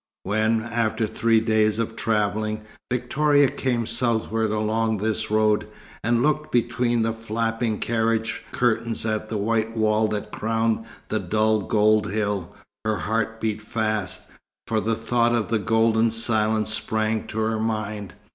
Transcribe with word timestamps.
When, 0.23 0.63
after 0.63 1.05
three 1.05 1.39
days 1.41 1.77
of 1.77 1.95
travelling, 1.95 2.61
Victoria 2.91 3.47
came 3.47 3.85
southward 3.85 4.49
along 4.49 4.97
this 4.97 5.29
road, 5.29 5.67
and 6.03 6.23
looked 6.23 6.51
between 6.51 7.03
the 7.03 7.13
flapping 7.13 7.77
carriage 7.77 8.43
curtains 8.51 9.05
at 9.05 9.29
the 9.29 9.37
white 9.37 9.77
wall 9.77 10.07
that 10.07 10.31
crowned 10.31 10.85
the 11.09 11.19
dull 11.19 11.59
gold 11.61 12.09
hill, 12.11 12.51
her 12.83 12.97
heart 12.97 13.39
beat 13.39 13.61
fast, 13.61 14.27
for 14.65 14.81
the 14.81 14.95
thought 14.95 15.35
of 15.35 15.49
the 15.49 15.59
golden 15.59 16.09
silence 16.09 16.73
sprang 16.73 17.27
to 17.27 17.37
her 17.37 17.59
mind. 17.59 18.15